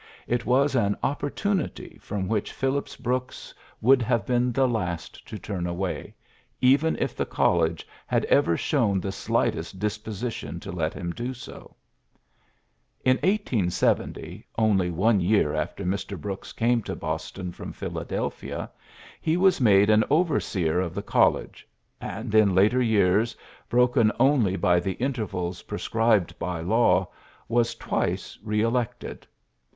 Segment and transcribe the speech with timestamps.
[0.25, 5.37] It was an op portunity from which Phillips Brooks would have been the last to
[5.37, 6.15] turn away,
[6.59, 11.75] even if the college had ever shown the slightest disposition to let Mm do so.
[13.05, 16.19] In 1870, only one year after Mr.
[16.19, 18.71] Brooks came to Boston from Philadel phia,
[19.21, 21.67] he was made an overseer of the college,
[22.01, 23.35] and in later years,
[23.69, 27.07] broken only by the intervals prescribed by law,
[27.47, 29.27] was twice re elected.